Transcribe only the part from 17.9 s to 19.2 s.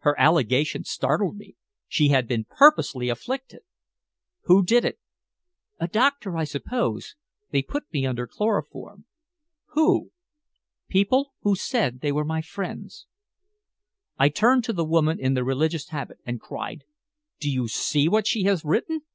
what she has written?